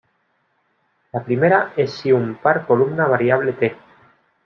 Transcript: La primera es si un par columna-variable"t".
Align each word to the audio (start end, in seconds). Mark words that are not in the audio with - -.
La 1.13 1.23
primera 1.23 1.73
es 1.77 1.91
si 1.93 2.11
un 2.11 2.33
par 2.41 2.65
columna-variable"t". 2.65 3.75